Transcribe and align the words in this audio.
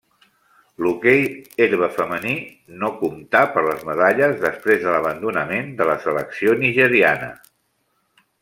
L'hoquei 0.83 1.19
herba 1.65 1.89
femení 1.97 2.31
no 2.83 2.89
comptà 3.03 3.43
per 3.57 3.63
les 3.69 3.85
medalles 3.91 4.35
després 4.49 4.83
de 4.87 4.97
l'abandonament 4.99 5.73
de 5.83 5.91
la 5.91 5.99
selecció 6.07 6.61
nigeriana. 6.67 7.31